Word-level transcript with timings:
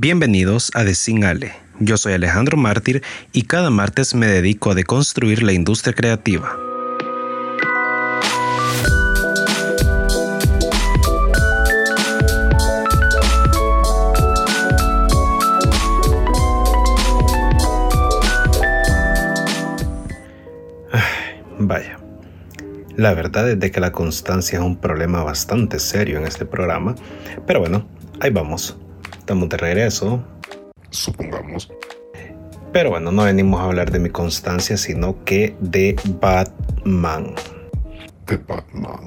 Bienvenidos 0.00 0.70
a 0.76 0.82
Ale. 1.28 1.56
Yo 1.80 1.96
soy 1.96 2.12
Alejandro 2.12 2.56
Mártir 2.56 3.02
y 3.32 3.42
cada 3.42 3.68
martes 3.68 4.14
me 4.14 4.28
dedico 4.28 4.70
a 4.70 4.76
deconstruir 4.76 5.42
la 5.42 5.52
industria 5.52 5.92
creativa. 5.92 6.56
Vaya, 21.58 21.98
la 22.94 23.14
verdad 23.14 23.50
es 23.50 23.58
de 23.58 23.72
que 23.72 23.80
la 23.80 23.90
constancia 23.90 24.60
es 24.60 24.64
un 24.64 24.76
problema 24.76 25.24
bastante 25.24 25.80
serio 25.80 26.18
en 26.18 26.24
este 26.24 26.46
programa, 26.46 26.94
pero 27.48 27.58
bueno, 27.58 27.88
ahí 28.20 28.30
vamos. 28.30 28.78
Estamos 29.28 29.50
de 29.50 29.58
regreso. 29.58 30.24
Supongamos. 30.88 31.70
Pero 32.72 32.88
bueno, 32.88 33.12
no 33.12 33.24
venimos 33.24 33.60
a 33.60 33.64
hablar 33.64 33.90
de 33.90 33.98
mi 33.98 34.08
constancia, 34.08 34.78
sino 34.78 35.22
que 35.26 35.54
de 35.60 35.96
Batman. 36.18 37.34
De 38.26 38.38
Batman. 38.38 39.00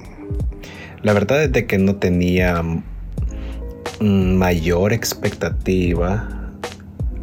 La 1.01 1.13
verdad 1.13 1.41
es 1.45 1.51
de 1.51 1.65
que 1.65 1.79
no 1.79 1.95
tenía 1.95 2.61
mayor 3.99 4.93
expectativa 4.93 6.29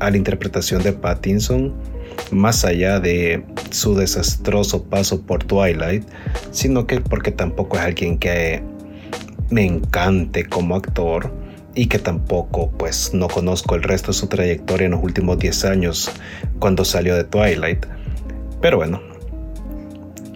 a 0.01 0.11
la 0.11 0.17
interpretación 0.17 0.83
de 0.83 0.93
Pattinson, 0.93 1.73
más 2.33 2.65
allá 2.65 2.99
de 2.99 3.45
su 3.71 3.95
desastroso 3.95 4.83
paso 4.83 5.23
por 5.23 5.45
Twilight, 5.45 6.03
sino 6.51 6.89
que 6.89 7.01
porque 7.01 7.31
tampoco 7.31 7.77
es 7.77 7.83
alguien 7.85 8.19
que 8.19 8.61
me 9.51 9.65
encante 9.65 10.45
como 10.49 10.75
actor 10.75 11.38
y 11.79 11.87
que 11.87 12.01
tampoco 12.01 12.73
pues 12.73 13.15
no 13.15 13.29
conozco 13.29 13.77
el 13.77 13.85
resto 13.85 14.09
de 14.09 14.15
su 14.15 14.27
trayectoria 14.27 14.87
en 14.87 14.91
los 14.91 15.05
últimos 15.05 15.39
10 15.39 15.65
años 15.67 16.11
cuando 16.59 16.85
salió 16.85 17.15
de 17.15 17.23
Twilight. 17.23 17.87
Pero 18.61 18.79
bueno, 18.79 19.01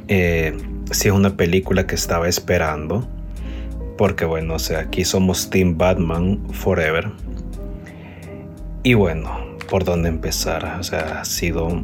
eh, 0.07 0.57
sí 0.93 1.09
es 1.09 1.15
una 1.15 1.37
película 1.37 1.85
que 1.85 1.97
estaba 1.97 2.29
esperando. 2.29 3.09
Porque 3.99 4.25
bueno, 4.25 4.55
o 4.55 4.59
sea, 4.61 4.79
aquí 4.79 5.05
somos 5.05 5.51
Team 5.51 5.77
Batman 5.77 6.39
Forever. 6.53 7.11
Y 8.85 8.95
bueno, 8.95 9.57
¿por 9.69 9.83
dónde 9.83 10.11
empezar? 10.11 10.77
O 10.79 10.85
sea, 10.85 11.23
ha 11.23 11.25
sido 11.25 11.83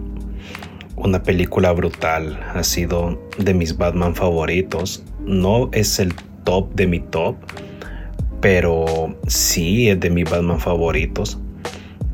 una 0.94 1.24
película 1.24 1.72
brutal. 1.72 2.38
Ha 2.54 2.62
sido 2.62 3.20
de 3.38 3.54
mis 3.54 3.76
Batman 3.76 4.14
favoritos. 4.14 5.02
No 5.18 5.68
es 5.72 5.98
el 5.98 6.14
top 6.44 6.72
de 6.76 6.86
mi 6.86 7.00
top 7.00 7.34
pero 8.40 9.16
sí 9.26 9.88
es 9.88 10.00
de 10.00 10.10
mis 10.10 10.28
Batman 10.28 10.60
favoritos 10.60 11.38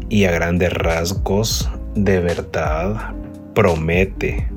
y 0.08 0.25
a 0.25 0.33
grandes 0.33 0.72
rasgos 0.72 1.70
de 1.94 2.20
verdad 2.20 3.14
promete. 3.55 4.48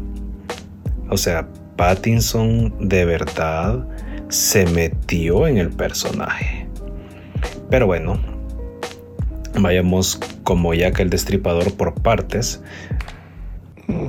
O 1.10 1.18
sea, 1.18 1.48
Pattinson 1.76 2.74
de 2.88 3.06
verdad 3.06 3.88
se 4.30 4.66
metió 4.66 5.48
en 5.48 5.58
el 5.58 5.70
personaje. 5.70 6.68
Pero 7.70 7.86
bueno, 7.86 8.20
vayamos 9.60 10.20
como 10.44 10.74
ya 10.74 10.92
que 10.92 11.04
el 11.04 11.10
destripador 11.10 11.74
por 11.76 11.94
partes. 11.94 12.62
Mm, 13.88 14.08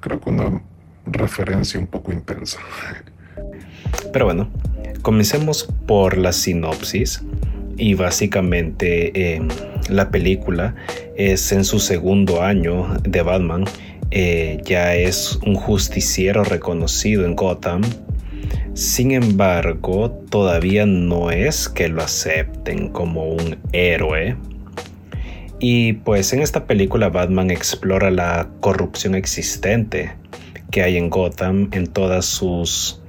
creo 0.00 0.20
que 0.20 0.30
una 0.30 0.62
referencia 1.06 1.80
un 1.80 1.86
poco 1.86 2.12
intensa. 2.12 2.58
Pero 4.12 4.26
bueno, 4.26 4.48
Comencemos 5.06 5.68
por 5.86 6.18
la 6.18 6.32
sinopsis 6.32 7.22
y 7.78 7.94
básicamente 7.94 9.36
eh, 9.36 9.40
la 9.88 10.10
película 10.10 10.74
es 11.14 11.52
en 11.52 11.64
su 11.64 11.78
segundo 11.78 12.42
año 12.42 12.92
de 13.04 13.22
Batman. 13.22 13.66
Eh, 14.10 14.60
ya 14.64 14.96
es 14.96 15.38
un 15.46 15.54
justiciero 15.54 16.42
reconocido 16.42 17.24
en 17.24 17.36
Gotham. 17.36 17.82
Sin 18.74 19.12
embargo, 19.12 20.10
todavía 20.28 20.86
no 20.86 21.30
es 21.30 21.68
que 21.68 21.86
lo 21.86 22.02
acepten 22.02 22.88
como 22.88 23.26
un 23.26 23.58
héroe. 23.70 24.36
Y 25.60 25.92
pues 25.92 26.32
en 26.32 26.42
esta 26.42 26.66
película 26.66 27.10
Batman 27.10 27.52
explora 27.52 28.10
la 28.10 28.48
corrupción 28.58 29.14
existente 29.14 30.16
que 30.72 30.82
hay 30.82 30.96
en 30.96 31.10
Gotham 31.10 31.68
en 31.70 31.86
todas 31.86 32.26
sus 32.26 33.00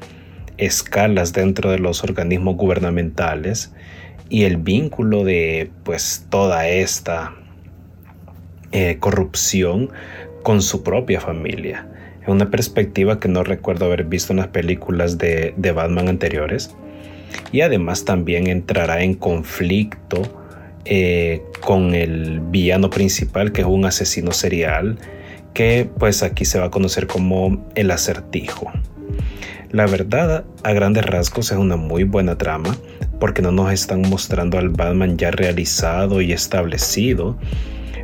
escalas 0.57 1.33
dentro 1.33 1.71
de 1.71 1.79
los 1.79 2.03
organismos 2.03 2.55
gubernamentales 2.55 3.71
y 4.29 4.43
el 4.43 4.57
vínculo 4.57 5.23
de 5.23 5.71
pues 5.83 6.25
toda 6.29 6.67
esta 6.67 7.33
eh, 8.71 8.97
corrupción 8.99 9.89
con 10.43 10.61
su 10.61 10.83
propia 10.83 11.21
familia. 11.21 11.87
Es 12.21 12.27
una 12.27 12.51
perspectiva 12.51 13.19
que 13.19 13.29
no 13.29 13.43
recuerdo 13.43 13.85
haber 13.85 14.03
visto 14.03 14.33
en 14.33 14.39
las 14.39 14.47
películas 14.47 15.17
de, 15.17 15.53
Batman 15.73 16.09
anteriores. 16.09 16.75
Y 17.51 17.61
además 17.61 18.05
también 18.05 18.47
entrará 18.47 19.03
en 19.03 19.13
conflicto 19.13 20.21
eh, 20.85 21.41
con 21.61 21.95
el 21.95 22.41
villano 22.41 22.89
principal, 22.89 23.51
que 23.51 23.61
es 23.61 23.67
un 23.67 23.85
asesino 23.85 24.31
serial, 24.31 24.97
que 25.53 25.89
pues 25.97 26.23
aquí 26.23 26.45
se 26.45 26.59
va 26.59 26.65
a 26.65 26.71
conocer 26.71 27.07
como 27.07 27.65
el 27.75 27.91
acertijo. 27.91 28.71
La 29.71 29.85
verdad, 29.85 30.45
a 30.63 30.71
grandes 30.71 31.05
rasgos, 31.05 31.51
es 31.51 31.57
una 31.57 31.75
muy 31.75 32.05
buena 32.05 32.37
trama, 32.37 32.75
porque 33.19 33.41
no 33.41 33.51
nos 33.51 33.71
están 33.73 34.01
mostrando 34.01 34.57
al 34.57 34.69
Batman 34.69 35.17
ya 35.17 35.29
realizado 35.31 36.21
y 36.21 36.31
establecido, 36.31 37.37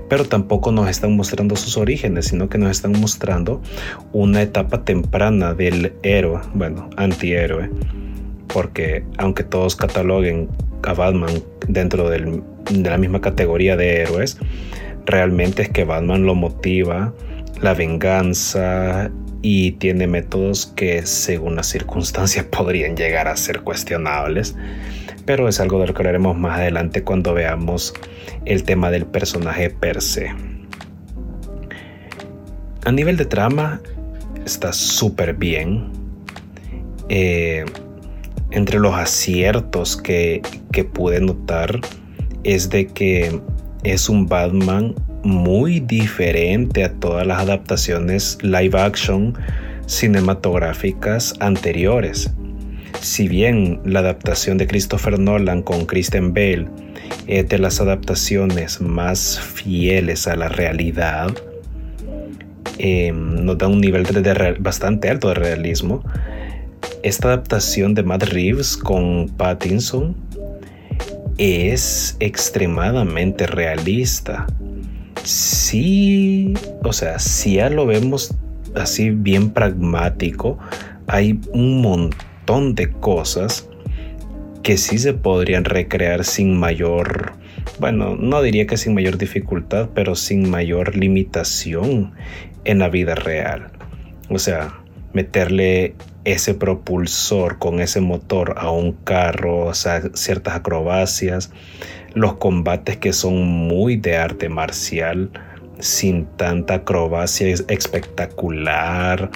pero 0.09 0.25
tampoco 0.25 0.73
nos 0.73 0.89
están 0.89 1.15
mostrando 1.15 1.55
sus 1.55 1.77
orígenes, 1.77 2.27
sino 2.27 2.49
que 2.49 2.57
nos 2.57 2.71
están 2.71 2.91
mostrando 2.99 3.61
una 4.11 4.41
etapa 4.41 4.83
temprana 4.83 5.53
del 5.53 5.93
héroe, 6.03 6.41
bueno, 6.53 6.89
antihéroe, 6.97 7.69
porque 8.47 9.05
aunque 9.17 9.43
todos 9.43 9.77
cataloguen 9.77 10.49
a 10.83 10.93
Batman 10.93 11.41
dentro 11.69 12.09
de 12.09 12.41
la 12.73 12.97
misma 12.97 13.21
categoría 13.21 13.77
de 13.77 14.01
héroes, 14.01 14.37
realmente 15.05 15.61
es 15.61 15.69
que 15.69 15.85
Batman 15.85 16.25
lo 16.25 16.35
motiva 16.35 17.13
la 17.61 17.73
venganza 17.73 19.09
y 19.43 19.73
tiene 19.73 20.07
métodos 20.07 20.65
que 20.65 21.05
según 21.05 21.57
las 21.57 21.67
circunstancias 21.67 22.45
podrían 22.51 22.97
llegar 22.97 23.27
a 23.27 23.37
ser 23.37 23.61
cuestionables, 23.61 24.55
pero 25.25 25.47
es 25.47 25.59
algo 25.59 25.79
de 25.79 25.87
lo 25.87 25.93
que 25.93 25.99
hablaremos 25.99 26.35
más 26.35 26.57
adelante 26.57 27.03
cuando 27.03 27.33
veamos 27.33 27.93
el 28.45 28.63
tema 28.63 28.89
del 28.89 29.05
personaje 29.05 29.69
per 29.69 30.01
se. 30.01 30.31
A 32.85 32.91
nivel 32.91 33.17
de 33.17 33.25
trama 33.25 33.81
está 34.45 34.73
súper 34.73 35.35
bien. 35.35 35.91
Eh, 37.09 37.65
entre 38.51 38.79
los 38.79 38.95
aciertos 38.95 39.97
que, 39.97 40.41
que 40.71 40.83
pude 40.83 41.19
notar 41.19 41.81
es 42.43 42.69
de 42.69 42.87
que 42.87 43.41
es 43.83 44.09
un 44.09 44.27
Batman 44.27 44.95
muy 45.23 45.79
diferente 45.79 46.83
a 46.83 46.93
todas 46.93 47.25
las 47.25 47.39
adaptaciones 47.39 48.37
live 48.41 48.79
action 48.79 49.33
cinematográficas 49.85 51.33
anteriores. 51.39 52.31
Si 53.01 53.27
bien 53.27 53.81
la 53.85 53.99
adaptación 53.99 54.57
de 54.57 54.67
Christopher 54.67 55.19
Nolan 55.19 55.61
con 55.61 55.85
Kristen 55.85 56.33
Bale 56.33 56.67
es 57.27 57.47
de 57.49 57.57
las 57.57 57.81
adaptaciones 57.81 58.81
más 58.81 59.39
fieles 59.39 60.27
a 60.27 60.35
la 60.35 60.47
realidad, 60.49 61.31
em, 62.77 63.45
nos 63.45 63.57
da 63.57 63.67
un 63.67 63.81
nivel 63.81 64.03
de, 64.03 64.55
bastante 64.59 65.09
alto 65.09 65.29
de 65.29 65.35
realismo. 65.35 66.03
Esta 67.01 67.29
adaptación 67.29 67.93
de 67.93 68.03
Matt 68.03 68.23
Reeves 68.23 68.77
con 68.77 69.27
Pattinson 69.29 70.15
es 71.37 72.15
extremadamente 72.19 73.47
realista 73.47 74.47
sí, 75.23 76.53
o 76.83 76.93
sea, 76.93 77.19
si 77.19 77.55
ya 77.55 77.69
lo 77.69 77.85
vemos 77.85 78.35
así 78.75 79.09
bien 79.09 79.51
pragmático, 79.51 80.57
hay 81.07 81.39
un 81.53 81.81
montón 81.81 82.75
de 82.75 82.91
cosas 82.91 83.67
que 84.63 84.77
sí 84.77 84.97
se 84.97 85.13
podrían 85.13 85.65
recrear 85.65 86.23
sin 86.23 86.57
mayor, 86.57 87.33
bueno, 87.79 88.15
no 88.15 88.41
diría 88.41 88.65
que 88.65 88.77
sin 88.77 88.93
mayor 88.93 89.17
dificultad, 89.17 89.89
pero 89.93 90.15
sin 90.15 90.49
mayor 90.49 90.95
limitación 90.95 92.13
en 92.63 92.79
la 92.79 92.89
vida 92.89 93.15
real. 93.15 93.71
O 94.29 94.39
sea, 94.39 94.79
meterle 95.11 95.95
ese 96.23 96.53
propulsor 96.53 97.59
con 97.59 97.81
ese 97.81 97.99
motor 97.99 98.55
a 98.57 98.71
un 98.71 98.93
carro, 98.93 99.65
o 99.65 99.73
sea, 99.73 100.01
ciertas 100.13 100.55
acrobacias, 100.55 101.51
los 102.13 102.35
combates 102.35 102.97
que 102.97 103.13
son 103.13 103.43
muy 103.43 103.97
de 103.97 104.17
arte 104.17 104.49
marcial, 104.49 105.29
sin 105.79 106.25
tanta 106.37 106.75
acrobacia 106.75 107.47
espectacular, 107.67 109.31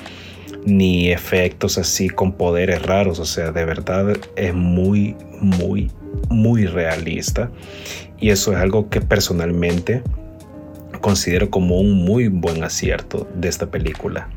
ni 0.65 1.11
efectos 1.11 1.77
así 1.77 2.09
con 2.09 2.33
poderes 2.33 2.81
raros, 2.83 3.19
o 3.19 3.25
sea, 3.25 3.51
de 3.51 3.65
verdad 3.65 4.17
es 4.35 4.53
muy, 4.53 5.15
muy 5.39 5.89
muy 6.29 6.65
realista 6.65 7.49
y 8.19 8.29
eso 8.29 8.51
es 8.53 8.59
algo 8.59 8.89
que 8.89 9.01
personalmente 9.01 10.01
considero 11.01 11.49
como 11.49 11.79
un 11.79 12.05
muy 12.05 12.27
buen 12.27 12.63
acierto 12.63 13.27
de 13.35 13.49
esta 13.49 13.67
película. 13.67 14.29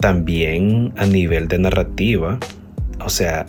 También 0.00 0.92
a 0.96 1.06
nivel 1.06 1.48
de 1.48 1.58
narrativa, 1.58 2.38
o 3.04 3.08
sea, 3.08 3.46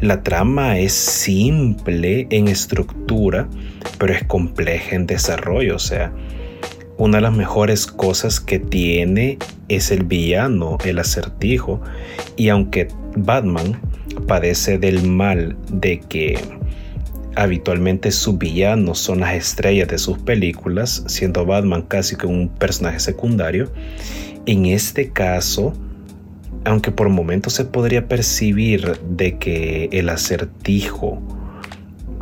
la 0.00 0.22
trama 0.22 0.78
es 0.78 0.92
simple 0.92 2.26
en 2.30 2.48
estructura, 2.48 3.48
pero 3.98 4.12
es 4.12 4.24
compleja 4.24 4.96
en 4.96 5.06
desarrollo, 5.06 5.76
o 5.76 5.78
sea, 5.78 6.12
una 6.96 7.18
de 7.18 7.22
las 7.22 7.34
mejores 7.34 7.86
cosas 7.86 8.40
que 8.40 8.58
tiene 8.58 9.38
es 9.68 9.90
el 9.90 10.04
villano, 10.04 10.78
el 10.84 10.98
acertijo, 10.98 11.80
y 12.36 12.48
aunque 12.50 12.88
Batman 13.16 13.80
padece 14.26 14.78
del 14.78 15.02
mal 15.08 15.56
de 15.70 16.00
que 16.00 16.38
habitualmente 17.36 18.12
sus 18.12 18.38
villanos 18.38 18.98
son 18.98 19.20
las 19.20 19.34
estrellas 19.34 19.88
de 19.88 19.98
sus 19.98 20.18
películas, 20.18 21.04
siendo 21.08 21.44
Batman 21.44 21.82
casi 21.82 22.16
que 22.16 22.26
un 22.26 22.48
personaje 22.48 23.00
secundario, 23.00 23.72
en 24.46 24.66
este 24.66 25.10
caso, 25.10 25.72
aunque 26.64 26.90
por 26.90 27.08
momentos 27.08 27.54
se 27.54 27.64
podría 27.64 28.08
percibir 28.08 28.98
de 29.00 29.38
que 29.38 29.88
el 29.92 30.08
acertijo 30.08 31.20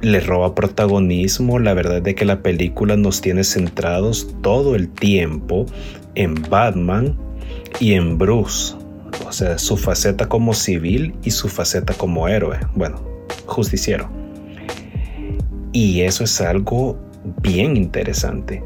le 0.00 0.18
roba 0.20 0.54
protagonismo, 0.54 1.58
la 1.58 1.74
verdad 1.74 2.06
es 2.06 2.14
que 2.16 2.24
la 2.24 2.42
película 2.42 2.96
nos 2.96 3.20
tiene 3.20 3.44
centrados 3.44 4.34
todo 4.42 4.74
el 4.74 4.88
tiempo 4.88 5.66
en 6.16 6.34
Batman 6.50 7.16
y 7.78 7.92
en 7.92 8.18
Bruce. 8.18 8.74
O 9.26 9.32
sea, 9.32 9.58
su 9.58 9.76
faceta 9.76 10.28
como 10.28 10.54
civil 10.54 11.14
y 11.22 11.30
su 11.30 11.48
faceta 11.48 11.94
como 11.94 12.28
héroe. 12.28 12.58
Bueno, 12.74 13.00
justiciero. 13.46 14.10
Y 15.72 16.00
eso 16.00 16.24
es 16.24 16.40
algo 16.40 16.98
bien 17.40 17.76
interesante. 17.76 18.62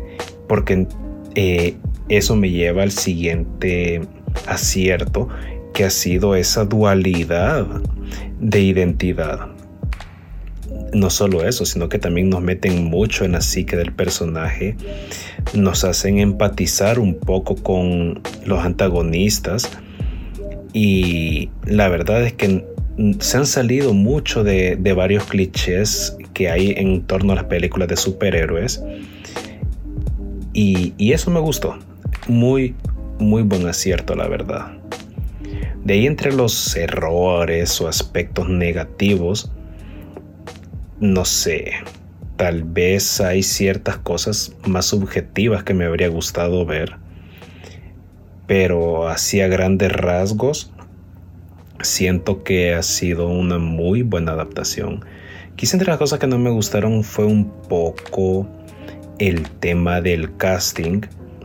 Porque 0.49 0.87
eh, 1.35 1.77
eso 2.09 2.35
me 2.37 2.51
lleva 2.51 2.83
al 2.83 2.93
siguiente 2.93 4.01
acierto, 4.47 5.29
que 5.77 5.85
ha 5.85 5.91
sido 5.91 6.37
esa 6.37 6.65
dualidad 6.65 7.67
de 8.41 8.61
identidad 8.61 9.49
no 10.95 11.11
solo 11.11 11.47
eso, 11.47 11.67
sino 11.67 11.91
que 11.91 11.99
también 11.99 12.31
nos 12.31 12.41
meten 12.41 12.85
mucho 12.85 13.27
en 13.27 13.33
la 13.33 13.43
psique 13.43 13.77
del 13.77 13.93
personaje, 13.93 14.75
nos 15.53 15.85
hacen 15.85 16.19
empatizar 16.19 16.99
un 16.99 17.15
poco 17.15 17.57
con 17.57 18.23
los 18.47 18.65
antagonistas 18.65 19.71
y 20.73 21.51
la 21.67 21.91
verdad 21.91 22.23
es 22.23 22.33
que 22.33 22.65
se 23.21 23.37
han 23.37 23.45
salido 23.45 23.93
mucho 23.93 24.45
de, 24.45 24.77
varios 24.97 25.25
clichés 25.25 26.17
que 26.33 26.49
hay 26.49 26.73
en 26.75 27.03
torno 27.03 27.35
a 27.35 27.37
las 27.37 27.45
películas 27.45 27.89
de 27.89 27.99
superhéroes 27.99 28.83
y, 30.55 30.95
y 30.97 31.13
eso 31.13 31.31
me 31.31 31.41
gustó, 31.41 31.77
muy, 32.29 32.75
muy 33.19 33.43
buen 33.43 33.67
acierto 33.67 34.15
la 34.15 34.27
verdad. 34.27 34.86
De 35.87 35.95
ahí 35.95 36.07
entre 36.09 36.33
los 36.33 36.75
errores 36.75 37.81
o 37.81 37.87
aspectos 37.87 38.49
negativos, 38.49 39.53
no 40.99 41.25
sé, 41.25 41.75
tal 42.37 42.65
vez 42.65 43.21
hay 43.21 43.45
ciertas 43.45 43.97
cosas 43.99 44.57
más 44.67 44.87
subjetivas 44.87 45.63
que 45.63 45.75
me 45.75 45.85
habría 45.85 46.09
gustado 46.09 46.67
ver, 46.67 46.97
pero 48.49 49.07
así 49.07 49.41
a 49.41 49.47
grandes 49.47 49.93
rasgos, 49.93 50.73
siento 51.83 52.43
que 52.43 52.75
ha 52.75 52.83
sido 52.83 53.29
una 53.29 53.59
muy 53.59 54.03
buena 54.03 54.33
adaptación. 54.33 55.05
Quizá 55.55 55.77
entre 55.77 55.91
las 55.91 55.99
cosas 55.99 56.19
que 56.19 56.27
no 56.27 56.37
me 56.37 56.51
gustaron 56.51 57.05
fue 57.05 57.27
un 57.27 57.49
poco 57.69 58.49
el 59.21 59.49
tema 59.61 60.01
del 60.01 60.37
casting 60.37 61.03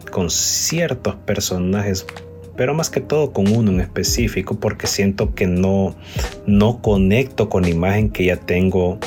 con 0.09 0.31
ciertos 0.31 1.13
personajes 1.13 2.07
pero 2.55 2.73
más 2.73 2.89
que 2.89 3.01
todo 3.01 3.31
con 3.33 3.47
uno 3.47 3.71
en 3.71 3.81
específico 3.81 4.59
porque 4.59 4.87
siento 4.87 5.33
que 5.33 5.47
no 5.47 5.95
no 6.45 6.81
conecto 6.81 7.49
con 7.49 7.63
la 7.63 7.69
imagen 7.69 8.09
que 8.09 8.25
ya 8.25 8.37
tengo 8.37 8.99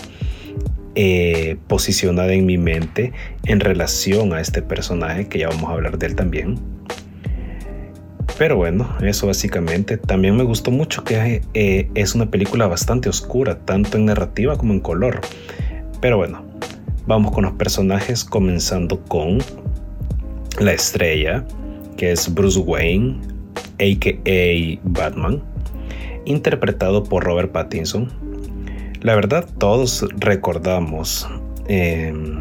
eh, 0.96 1.56
posicionada 1.66 2.34
en 2.34 2.46
mi 2.46 2.56
mente 2.56 3.12
en 3.44 3.58
relación 3.58 4.32
a 4.32 4.40
este 4.40 4.62
personaje, 4.62 5.26
que 5.26 5.40
ya 5.40 5.48
vamos 5.48 5.68
a 5.68 5.72
hablar 5.72 5.98
de 5.98 6.06
él 6.06 6.14
también. 6.14 6.56
Pero 8.38 8.56
bueno, 8.56 8.88
eso 9.02 9.26
básicamente. 9.26 9.96
También 9.96 10.36
me 10.36 10.44
gustó 10.44 10.70
mucho 10.70 11.02
que 11.02 11.42
eh, 11.54 11.90
es 11.94 12.14
una 12.14 12.30
película 12.30 12.68
bastante 12.68 13.08
oscura, 13.08 13.58
tanto 13.64 13.98
en 13.98 14.04
narrativa 14.04 14.56
como 14.56 14.72
en 14.72 14.78
color. 14.78 15.20
Pero 16.00 16.16
bueno, 16.16 16.44
vamos 17.08 17.32
con 17.32 17.42
los 17.42 17.54
personajes, 17.54 18.24
comenzando 18.24 19.00
con 19.04 19.38
la 20.60 20.72
estrella, 20.72 21.44
que 21.96 22.12
es 22.12 22.32
Bruce 22.32 22.60
Wayne, 22.60 23.18
a.k.a. 23.78 24.80
Batman, 24.84 25.42
interpretado 26.24 27.04
por 27.04 27.24
Robert 27.24 27.52
Pattinson, 27.52 28.10
la 29.04 29.14
verdad, 29.14 29.46
todos 29.58 30.06
recordamos 30.16 31.28
em, 31.68 32.38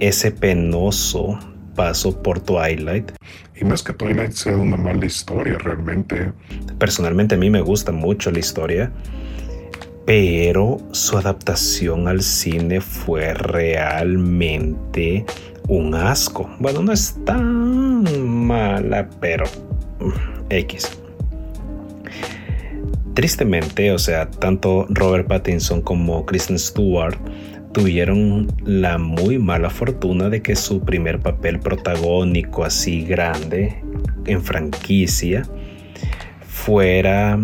ese 0.00 0.32
penoso 0.32 1.38
paso 1.74 2.22
por 2.22 2.40
Twilight. 2.40 3.12
Y 3.54 3.64
más 3.64 3.82
que 3.82 3.92
Twilight 3.92 4.32
sea 4.32 4.56
una 4.56 4.78
mala 4.78 5.04
historia 5.04 5.58
realmente. 5.58 6.32
Personalmente 6.78 7.34
a 7.34 7.38
mí 7.38 7.50
me 7.50 7.60
gusta 7.60 7.92
mucho 7.92 8.30
la 8.30 8.38
historia, 8.38 8.90
pero 10.06 10.78
su 10.92 11.18
adaptación 11.18 12.08
al 12.08 12.22
cine 12.22 12.80
fue 12.80 13.34
realmente 13.34 15.26
un 15.68 15.94
asco. 15.94 16.48
Bueno, 16.58 16.82
no 16.82 16.92
es 16.92 17.22
tan 17.26 18.46
mala, 18.46 19.10
pero 19.20 19.44
X. 20.50 20.98
Tristemente, 23.14 23.92
o 23.92 23.98
sea, 23.98 24.30
tanto 24.30 24.86
Robert 24.90 25.26
Pattinson 25.26 25.80
como 25.80 26.26
Kristen 26.26 26.58
Stewart 26.58 27.18
tuvieron 27.72 28.48
la 28.64 28.98
muy 28.98 29.38
mala 29.38 29.70
fortuna 29.70 30.28
de 30.28 30.42
que 30.42 30.56
su 30.56 30.80
primer 30.80 31.20
papel 31.20 31.60
protagónico 31.60 32.64
así 32.64 33.04
grande 33.04 33.82
en 34.26 34.42
franquicia 34.42 35.42
fuera 36.46 37.38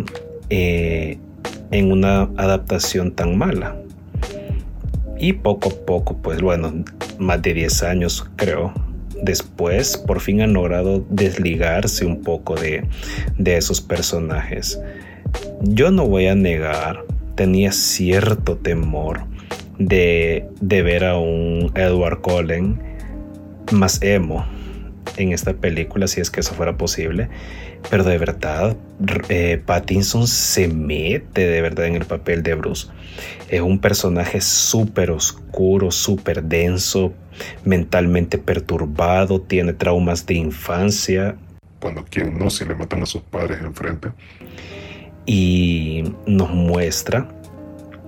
eh, 0.50 1.18
en 1.70 1.92
una 1.92 2.22
adaptación 2.36 3.12
tan 3.12 3.36
mala. 3.36 3.76
Y 5.18 5.34
poco 5.34 5.68
a 5.68 5.86
poco, 5.86 6.16
pues 6.18 6.40
bueno, 6.40 6.84
más 7.18 7.40
de 7.42 7.54
10 7.54 7.82
años 7.84 8.28
creo, 8.36 8.72
después 9.22 9.96
por 9.96 10.20
fin 10.20 10.42
han 10.42 10.52
logrado 10.52 11.04
desligarse 11.08 12.04
un 12.04 12.22
poco 12.22 12.54
de, 12.54 12.84
de 13.38 13.56
esos 13.56 13.80
personajes. 13.80 14.80
Yo 15.62 15.90
no 15.90 16.06
voy 16.06 16.26
a 16.26 16.34
negar, 16.34 17.04
tenía 17.34 17.72
cierto 17.72 18.56
temor 18.56 19.32
de, 19.78 20.48
ver 20.60 21.04
a 21.04 21.18
un 21.18 21.72
Edward 21.74 22.20
Cullen 22.20 22.80
más 23.70 24.02
emo 24.02 24.46
en 25.16 25.32
esta 25.32 25.54
película, 25.54 26.06
si 26.06 26.20
es 26.20 26.30
que 26.30 26.40
eso 26.40 26.54
fuera 26.54 26.76
posible. 26.76 27.28
Pero 27.90 28.04
de 28.04 28.18
verdad, 28.18 28.76
eh, 29.28 29.60
Pattinson 29.64 30.26
se 30.26 30.68
mete 30.68 31.46
de 31.46 31.60
verdad 31.60 31.86
en 31.86 31.96
el 31.96 32.04
papel 32.04 32.42
de 32.42 32.54
Bruce. 32.54 32.88
Es 33.48 33.60
un 33.60 33.78
personaje 33.78 34.40
súper 34.40 35.10
oscuro, 35.10 35.90
súper 35.90 36.42
denso, 36.42 37.12
mentalmente 37.64 38.38
perturbado, 38.38 39.40
tiene 39.40 39.72
traumas 39.72 40.24
de 40.26 40.34
infancia. 40.34 41.36
Cuando 41.80 42.04
quien 42.04 42.38
no, 42.38 42.48
si 42.48 42.64
le 42.64 42.74
matan 42.74 43.02
a 43.02 43.06
sus 43.06 43.22
padres 43.22 43.60
enfrente 43.60 44.08
y 45.26 46.04
nos 46.26 46.50
muestra, 46.50 47.28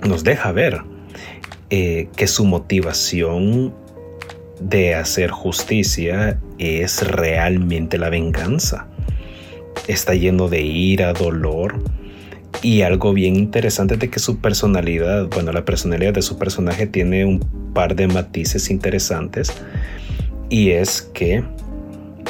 nos 0.07 0.25
deja 0.25 0.53
ver 0.53 0.83
eh, 1.71 2.09
que 2.17 2.27
su 2.27 2.45
motivación 2.45 3.75
de 4.61 4.95
hacer 4.95 5.31
justicia 5.31 6.41
es 6.59 7.07
realmente 7.07 7.99
la 7.99 8.11
venganza. 8.11 8.89
Está 9.87 10.15
lleno 10.15 10.49
de 10.49 10.63
ira, 10.63 11.13
dolor 11.13 11.83
y 12.63 12.83
algo 12.83 13.13
bien 13.13 13.37
interesante 13.37 13.97
de 13.97 14.09
que 14.09 14.19
su 14.19 14.39
personalidad, 14.39 15.29
bueno, 15.29 15.53
la 15.53 15.65
personalidad 15.65 16.15
de 16.15 16.23
su 16.23 16.39
personaje 16.39 16.87
tiene 16.87 17.25
un 17.25 17.41
par 17.75 17.95
de 17.95 18.07
matices 18.07 18.71
interesantes 18.71 19.53
y 20.49 20.71
es 20.71 21.03
que 21.03 21.45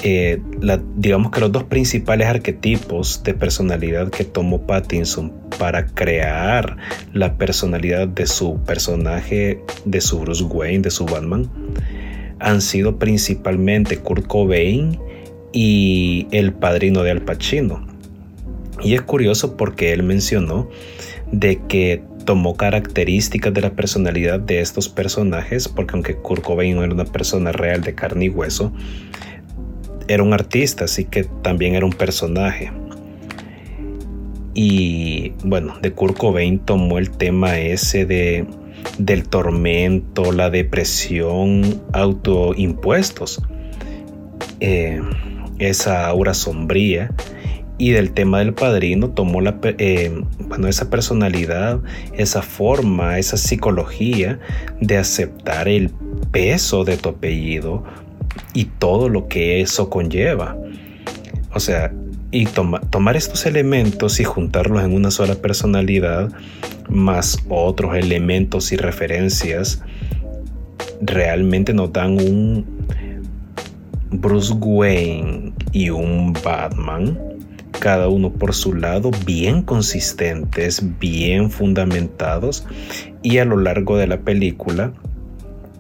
eh, 0.03 0.43
digamos 0.97 1.31
que 1.31 1.41
los 1.41 1.53
dos 1.53 1.65
principales 1.65 2.27
arquetipos 2.27 3.23
de 3.23 3.33
personalidad 3.33 4.11
que 4.11 4.25
tomó 4.25 4.67
Pattinson 4.67 5.33
para 5.59 5.87
crear 5.87 6.77
la 7.13 7.39
personalidad 7.39 8.09
de 8.09 8.27
su 8.27 8.59
personaje, 8.65 9.63
de 9.85 10.01
su 10.01 10.19
Bruce 10.19 10.45
Wayne, 10.45 10.81
de 10.81 10.91
su 10.91 11.07
Batman, 11.07 11.49
han 12.41 12.61
sido 12.61 12.99
principalmente 12.99 13.99
Kurt 13.99 14.27
Cobain 14.27 14.99
y 15.55 16.27
el 16.33 16.53
padrino 16.53 17.05
de 17.05 17.13
Al 17.13 17.23
Pacino. 17.23 17.87
Y 18.83 18.95
es 18.95 19.03
curioso 19.03 19.57
porque 19.57 19.93
él 19.93 20.03
mencionó 20.03 20.69
de 21.31 21.61
que 21.69 22.03
tomó 22.27 22.57
características 22.57 23.55
de 23.55 23.61
la 23.61 23.71
personalidad 23.71 24.41
de 24.41 24.61
estos 24.61 24.89
personajes, 24.89 25.69
porque 25.69 25.93
aunque 25.95 26.17
Kurt 26.17 26.43
Cobain 26.43 26.75
no 26.75 26.83
era 26.83 26.93
una 26.93 27.05
persona 27.05 27.53
real 27.53 27.83
de 27.83 27.95
carne 27.95 28.27
y 28.27 28.29
hueso, 28.31 28.73
era 30.09 30.25
un 30.25 30.33
artista, 30.33 30.85
así 30.87 31.05
que 31.05 31.23
también 31.23 31.77
era 31.77 31.87
un 31.87 31.93
personaje. 31.93 32.73
Y 34.55 35.35
bueno, 35.45 35.79
de 35.81 35.93
Kurt 35.93 36.17
Cobain 36.17 36.59
tomó 36.59 36.99
el 36.99 37.11
tema 37.11 37.59
ese 37.59 38.07
de 38.07 38.45
del 38.99 39.29
tormento, 39.29 40.33
la 40.33 40.51
depresión, 40.51 41.81
autoimpuestos, 41.93 43.41
eh, 44.61 45.01
esa 45.59 46.07
aura 46.07 46.35
sombría 46.35 47.11
y 47.77 47.91
del 47.91 48.13
tema 48.13 48.39
del 48.39 48.55
padrino 48.55 49.11
tomó 49.11 49.41
la, 49.41 49.59
eh, 49.63 50.23
bueno, 50.39 50.69
esa 50.69 50.91
personalidad, 50.91 51.81
esa 52.13 52.43
forma, 52.43 53.19
esa 53.19 53.37
psicología 53.37 54.39
de 54.81 54.97
aceptar 54.97 55.69
el 55.69 55.91
peso 56.31 56.85
de 56.85 56.97
tu 56.97 57.09
apellido 57.11 57.85
y 58.53 58.67
todo 58.67 59.09
lo 59.09 59.27
que 59.27 59.61
eso 59.61 59.91
conlleva. 59.91 60.57
O 61.53 61.61
sea, 61.61 61.93
y 62.31 62.47
tomar 62.47 63.17
estos 63.17 63.47
elementos 63.47 64.19
y 64.19 64.25
juntarlos 64.25 64.83
en 64.83 64.93
una 64.93 65.11
sola 65.11 65.37
personalidad, 65.37 66.33
más 66.89 67.39
otros 67.49 67.97
elementos 67.97 68.73
y 68.73 68.77
referencias, 68.77 69.83
realmente 71.01 71.73
nos 71.73 71.93
dan 71.93 72.13
un 72.13 72.74
Bruce 74.11 74.55
Wayne 74.55 75.53
y 75.73 75.91
un 75.91 76.33
Batman 76.45 77.19
cada 77.85 78.09
uno 78.09 78.33
por 78.33 78.55
su 78.55 78.73
lado, 78.73 79.11
bien 79.27 79.63
consistentes, 79.63 80.83
bien 80.99 81.51
fundamentados 81.51 82.67
y 83.23 83.39
a 83.39 83.45
lo 83.45 83.59
largo 83.59 83.99
de 83.99 84.07
la 84.07 84.21
película 84.21 84.95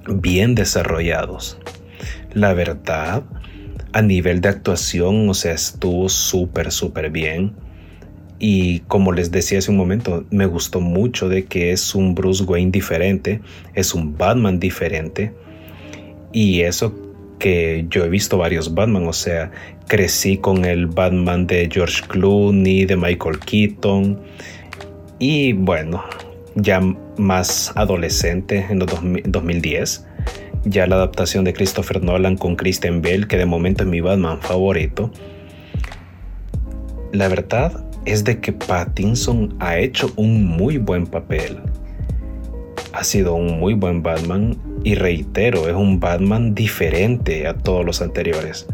bien 0.06 0.54
desarrollados. 0.54 1.58
La 2.32 2.52
verdad, 2.52 3.22
a 3.92 4.02
nivel 4.02 4.40
de 4.40 4.48
actuación, 4.48 5.28
o 5.28 5.34
sea, 5.34 5.52
estuvo 5.52 6.08
súper, 6.08 6.72
súper 6.72 7.10
bien. 7.10 7.54
Y 8.38 8.80
como 8.80 9.12
les 9.12 9.30
decía 9.30 9.58
hace 9.58 9.70
un 9.70 9.76
momento, 9.76 10.26
me 10.30 10.46
gustó 10.46 10.80
mucho 10.80 11.28
de 11.28 11.44
que 11.46 11.72
es 11.72 11.94
un 11.94 12.14
Bruce 12.14 12.44
Wayne 12.44 12.72
diferente, 12.72 13.40
es 13.74 13.94
un 13.94 14.18
Batman 14.18 14.58
diferente. 14.58 15.32
Y 16.32 16.62
eso 16.62 16.92
que 17.38 17.86
yo 17.88 18.04
he 18.04 18.08
visto 18.08 18.38
varios 18.38 18.74
Batman, 18.74 19.06
o 19.06 19.12
sea, 19.12 19.50
crecí 19.86 20.38
con 20.38 20.64
el 20.64 20.86
Batman 20.86 21.46
de 21.46 21.68
George 21.70 22.02
Clooney, 22.08 22.84
de 22.86 22.96
Michael 22.96 23.38
Keaton. 23.38 24.20
Y 25.18 25.52
bueno, 25.52 26.02
ya 26.54 26.80
más 27.18 27.72
adolescente 27.76 28.66
en 28.68 28.78
los 28.80 28.88
2010, 29.26 30.06
ya 30.64 30.86
la 30.86 30.96
adaptación 30.96 31.44
de 31.44 31.52
Christopher 31.52 32.02
Nolan 32.02 32.36
con 32.36 32.56
Christian 32.56 33.02
Bale, 33.02 33.26
que 33.26 33.36
de 33.36 33.46
momento 33.46 33.84
es 33.84 33.88
mi 33.88 34.00
Batman 34.00 34.40
favorito. 34.40 35.10
La 37.12 37.28
verdad 37.28 37.84
es 38.06 38.24
de 38.24 38.40
que 38.40 38.52
Pattinson 38.52 39.54
ha 39.60 39.78
hecho 39.78 40.12
un 40.16 40.44
muy 40.44 40.78
buen 40.78 41.06
papel. 41.06 41.58
Ha 42.92 43.04
sido 43.04 43.34
un 43.34 43.58
muy 43.58 43.74
buen 43.74 44.02
Batman 44.02 44.56
y 44.84 44.94
reitero, 44.94 45.68
es 45.68 45.74
un 45.74 45.98
Batman 45.98 46.54
diferente 46.54 47.46
a 47.46 47.54
todos 47.54 47.84
los 47.84 48.02
anteriores. 48.02 48.66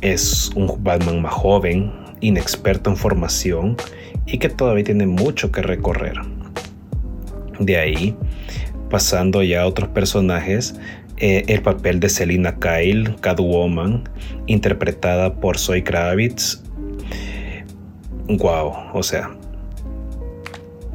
Es 0.00 0.50
un 0.54 0.82
Batman 0.82 1.22
más 1.22 1.32
joven, 1.32 1.92
inexperto 2.20 2.90
en 2.90 2.96
formación 2.96 3.76
y 4.26 4.38
que 4.38 4.48
todavía 4.48 4.84
tiene 4.84 5.06
mucho 5.06 5.50
que 5.50 5.62
recorrer. 5.62 6.16
De 7.60 7.78
ahí 7.78 8.16
pasando 8.90 9.42
ya 9.42 9.62
a 9.62 9.66
otros 9.66 9.88
personajes, 9.88 10.78
eh, 11.16 11.44
el 11.48 11.62
papel 11.62 12.00
de 12.00 12.08
Selina 12.08 12.56
Kyle, 12.58 13.16
Catwoman, 13.20 14.08
interpretada 14.46 15.34
por 15.34 15.58
Zoe 15.58 15.82
Kravitz. 15.82 16.62
Wow, 18.28 18.72
o 18.92 19.02
sea, 19.02 19.30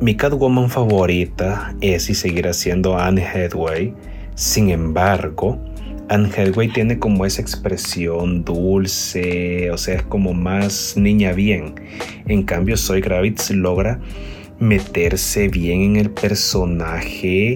mi 0.02 0.16
Catwoman 0.16 0.70
favorita 0.70 1.76
es 1.82 2.10
y 2.10 2.16
seguirá 2.16 2.54
siendo 2.54 2.98
Anne 2.98 3.26
Hathaway. 3.26 3.94
Sin 4.36 4.70
embargo, 4.70 5.60
Anne 6.08 6.30
Hathaway 6.30 6.70
tiene 6.70 6.98
como 6.98 7.26
esa 7.26 7.42
expresión 7.42 8.46
dulce, 8.46 9.70
o 9.72 9.78
sea, 9.78 9.96
es 9.96 10.04
como 10.04 10.34
más 10.34 10.96
niña 10.96 11.34
bien. 11.34 11.76
En 12.28 12.44
cambio, 12.44 12.78
Zoe 12.78 13.02
Kravitz 13.02 13.52
logra 13.52 14.00
meterse 14.60 15.50
bien 15.50 15.82
en 15.82 15.96
el 15.98 16.12
personaje 16.12 17.56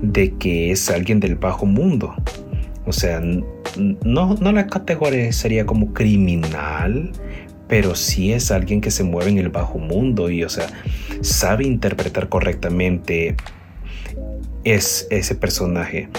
de 0.00 0.32
que 0.36 0.70
es 0.70 0.88
alguien 0.90 1.20
del 1.20 1.36
bajo 1.36 1.66
mundo. 1.66 2.14
O 2.86 2.92
sea, 2.92 3.20
no, 3.20 4.34
no 4.34 4.52
la 4.52 4.66
categoría 4.66 5.30
sería 5.32 5.66
como 5.66 5.92
criminal, 5.92 7.12
pero 7.72 7.94
sí 7.94 8.34
es 8.34 8.50
alguien 8.50 8.82
que 8.82 8.90
se 8.90 9.02
mueve 9.02 9.30
en 9.30 9.38
el 9.38 9.48
bajo 9.48 9.78
mundo 9.78 10.28
y, 10.28 10.44
o 10.44 10.50
sea, 10.50 10.66
sabe 11.22 11.64
interpretar 11.64 12.28
correctamente 12.28 13.34
es 14.62 15.06
ese 15.08 15.34
personaje. 15.34 16.10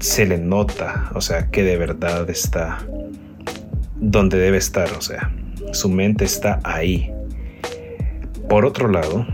Se 0.00 0.26
le 0.26 0.36
nota, 0.36 1.10
o 1.14 1.22
sea, 1.22 1.50
que 1.50 1.62
de 1.62 1.78
verdad 1.78 2.28
está 2.28 2.86
donde 3.96 4.36
debe 4.36 4.58
estar, 4.58 4.92
o 4.92 5.00
sea, 5.00 5.32
su 5.72 5.88
mente 5.88 6.26
está 6.26 6.60
ahí. 6.62 7.10
Por 8.50 8.66
otro 8.66 8.86
lado, 8.88 9.26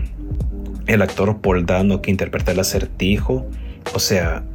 el 0.87 1.01
actor 1.01 1.41
Paul 1.41 1.65
Dano 1.65 2.01
que 2.01 2.09
interpreta 2.09 2.53
el 2.53 2.61
acertijo, 2.61 3.45
o 3.93 3.99
sea, 3.99 4.45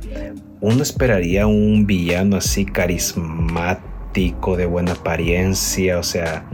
uno 0.62 0.82
esperaría 0.82 1.46
un 1.46 1.84
villano 1.86 2.38
así 2.38 2.64
carismático, 2.64 3.89
de 4.12 4.66
buena 4.66 4.92
apariencia, 4.92 5.98
o 5.98 6.02
sea, 6.02 6.44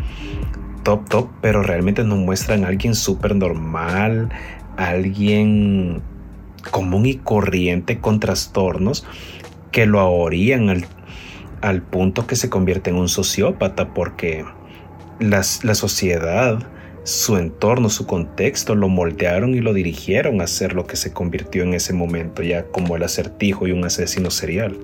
top 0.83 1.09
top, 1.09 1.29
pero 1.41 1.63
realmente 1.63 2.05
nos 2.05 2.19
muestran 2.19 2.65
a 2.65 2.69
alguien 2.69 2.95
súper 2.95 3.35
normal, 3.35 4.29
alguien 4.77 6.03
común 6.71 7.07
y 7.07 7.15
corriente 7.17 7.99
con 7.99 8.21
trastornos 8.21 9.07
que 9.73 9.87
lo 9.87 10.01
ahorían 10.01 10.69
al, 10.69 10.87
al 11.63 11.83
punto 11.83 12.27
que 12.27 12.37
se 12.37 12.51
convierte 12.51 12.91
en 12.91 12.97
un 12.97 13.09
sociópata 13.09 13.95
porque 13.95 14.45
la 15.19 15.43
sociedad 15.43 16.67
su 17.07 17.37
entorno, 17.37 17.89
su 17.89 18.05
contexto 18.05 18.75
lo 18.75 18.89
moldearon 18.89 19.55
y 19.55 19.61
lo 19.61 19.73
dirigieron 19.73 20.41
a 20.41 20.49
ser 20.49 20.75
lo 20.75 20.89
que 20.89 20.97
se 20.97 21.13
convirtió 21.13 21.63
en 21.63 21.73
ese 21.73 21.93
momento 21.93 22.43
ya 22.43 22.65
como 22.65 22.97
el 22.97 23.05
acertijo 23.05 23.69
y 23.69 23.71
un 23.71 23.85
asesino 23.85 24.29
serial. 24.33 24.77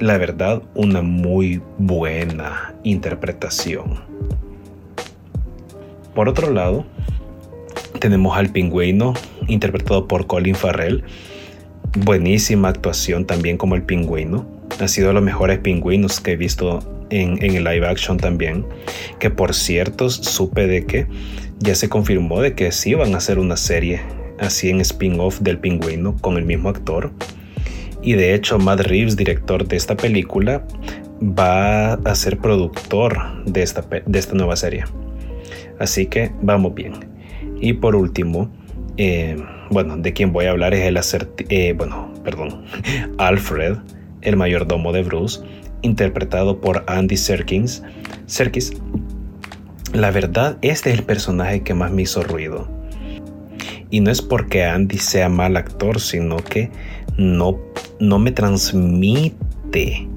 La 0.00 0.18
verdad, 0.18 0.60
una 0.74 1.02
muy 1.02 1.62
buena 1.78 2.74
interpretación. 2.82 4.00
Por 6.16 6.28
otro 6.28 6.50
lado, 6.50 6.84
tenemos 8.00 8.36
al 8.36 8.50
pingüino 8.50 9.14
interpretado 9.46 10.08
por 10.08 10.26
Colin 10.26 10.56
Farrell. 10.56 11.04
Buenísima 11.96 12.70
actuación 12.70 13.24
también 13.24 13.56
como 13.56 13.76
el 13.76 13.82
pingüino. 13.82 14.44
Ha 14.80 14.88
sido 14.88 15.08
de 15.08 15.14
los 15.14 15.22
mejores 15.22 15.60
pingüinos 15.60 16.20
que 16.20 16.32
he 16.32 16.36
visto 16.36 16.80
en, 17.10 17.40
el 17.40 17.62
live 17.62 17.86
action 17.86 18.18
también. 18.18 18.66
Que 19.20 19.30
por 19.30 19.54
cierto, 19.54 20.10
supe 20.10 20.66
de 20.66 20.86
que 20.86 21.06
ya 21.60 21.76
se 21.76 21.88
confirmó 21.88 22.40
de 22.40 22.54
que 22.54 22.72
sí 22.72 22.94
van 22.94 23.14
a 23.14 23.18
hacer 23.18 23.38
una 23.38 23.56
serie 23.56 24.00
así 24.40 24.70
en 24.70 24.80
spin-off 24.80 25.40
del 25.40 25.58
pingüino 25.58 26.16
con 26.20 26.36
el 26.36 26.44
mismo 26.44 26.68
actor. 26.68 27.12
Y 28.04 28.12
de 28.12 28.34
hecho, 28.34 28.58
Matt 28.58 28.80
Reeves, 28.80 29.16
director 29.16 29.66
de 29.66 29.76
esta 29.76 29.96
película, 29.96 30.62
va 31.22 31.94
a 31.94 32.14
ser 32.14 32.38
productor 32.38 33.44
de 33.46 33.62
esta, 33.62 33.82
de 34.04 34.18
esta 34.18 34.34
nueva 34.34 34.56
serie. 34.56 34.84
Así 35.78 36.06
que 36.06 36.30
vamos 36.42 36.74
bien. 36.74 36.92
Y 37.60 37.72
por 37.72 37.96
último, 37.96 38.50
eh, 38.98 39.36
bueno, 39.70 39.96
de 39.96 40.12
quien 40.12 40.32
voy 40.32 40.44
a 40.44 40.50
hablar 40.50 40.74
es 40.74 41.14
el 41.14 41.28
eh, 41.48 41.72
bueno, 41.72 42.12
perdón, 42.22 42.64
Alfred, 43.18 43.76
el 44.20 44.36
mayordomo 44.36 44.92
de 44.92 45.02
Bruce, 45.02 45.40
interpretado 45.80 46.60
por 46.60 46.84
Andy 46.86 47.16
Serkins. 47.16 47.82
Serkis. 48.26 48.74
La 49.94 50.10
verdad, 50.10 50.58
este 50.60 50.90
es 50.90 50.98
el 50.98 51.04
personaje 51.04 51.62
que 51.62 51.72
más 51.72 51.90
me 51.90 52.02
hizo 52.02 52.22
ruido. 52.22 52.68
Y 53.90 54.00
no 54.00 54.10
es 54.10 54.20
porque 54.20 54.64
Andy 54.64 54.98
sea 54.98 55.28
mal 55.28 55.56
actor, 55.56 56.00
sino 56.00 56.36
que 56.36 56.70
no, 57.16 57.58
no 58.00 58.18
me 58.18 58.32
transmite 58.32 60.08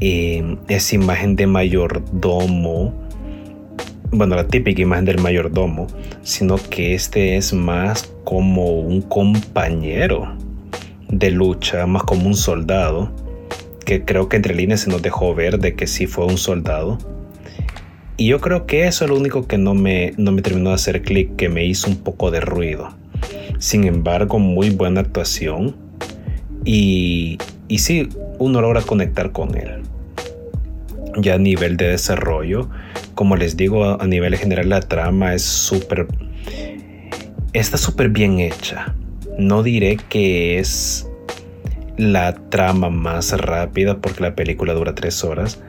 eh, 0.00 0.56
esa 0.68 0.94
imagen 0.94 1.36
de 1.36 1.46
mayordomo. 1.46 2.94
Bueno, 4.10 4.36
la 4.36 4.46
típica 4.46 4.82
imagen 4.82 5.06
del 5.06 5.20
mayordomo, 5.20 5.86
sino 6.22 6.56
que 6.56 6.94
este 6.94 7.36
es 7.36 7.52
más 7.52 8.12
como 8.24 8.80
un 8.80 9.02
compañero 9.02 10.36
de 11.08 11.30
lucha, 11.30 11.86
más 11.86 12.02
como 12.02 12.26
un 12.26 12.34
soldado 12.34 13.10
que 13.84 14.04
creo 14.04 14.28
que 14.28 14.36
entre 14.36 14.54
líneas 14.54 14.80
se 14.80 14.90
nos 14.90 15.02
dejó 15.02 15.34
ver 15.34 15.58
de 15.58 15.74
que 15.74 15.86
sí 15.86 16.06
fue 16.06 16.26
un 16.26 16.38
soldado. 16.38 16.98
Y 18.16 18.26
yo 18.26 18.40
creo 18.40 18.66
que 18.66 18.86
eso 18.86 19.04
es 19.04 19.10
lo 19.10 19.16
único 19.16 19.46
que 19.46 19.58
no 19.58 19.74
me, 19.74 20.12
no 20.16 20.32
me 20.32 20.42
terminó 20.42 20.70
de 20.70 20.76
hacer 20.76 21.02
clic, 21.02 21.36
que 21.36 21.48
me 21.48 21.64
hizo 21.64 21.88
un 21.88 21.96
poco 21.96 22.30
de 22.30 22.40
ruido. 22.40 22.90
Sin 23.58 23.84
embargo, 23.84 24.38
muy 24.38 24.70
buena 24.70 25.00
actuación. 25.00 25.76
Y, 26.64 27.38
y 27.68 27.78
sí, 27.78 28.08
uno 28.38 28.60
logra 28.60 28.82
conectar 28.82 29.32
con 29.32 29.56
él. 29.56 29.82
Ya 31.16 31.34
a 31.34 31.38
nivel 31.38 31.76
de 31.76 31.88
desarrollo, 31.88 32.68
como 33.14 33.36
les 33.36 33.56
digo, 33.56 34.00
a 34.00 34.06
nivel 34.06 34.36
general 34.36 34.68
la 34.68 34.80
trama 34.80 35.34
es 35.34 35.42
súper... 35.42 36.06
Está 37.52 37.76
súper 37.76 38.08
bien 38.08 38.40
hecha. 38.40 38.94
No 39.38 39.62
diré 39.62 39.98
que 40.08 40.58
es 40.58 41.06
la 41.96 42.34
trama 42.34 42.88
más 42.88 43.32
rápida 43.38 43.98
porque 43.98 44.22
la 44.22 44.34
película 44.34 44.72
dura 44.72 44.94
tres 44.94 45.22
horas 45.24 45.60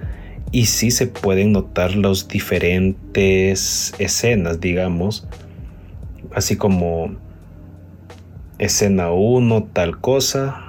y 0.51 0.67
sí 0.67 0.91
se 0.91 1.07
pueden 1.07 1.51
notar 1.51 1.95
las 1.95 2.27
diferentes 2.27 3.93
escenas, 3.97 4.61
digamos, 4.61 5.27
así 6.33 6.55
como 6.55 7.15
escena 8.59 9.11
1, 9.11 9.63
tal 9.73 9.99
cosa, 9.99 10.63